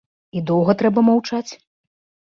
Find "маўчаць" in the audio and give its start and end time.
1.11-1.51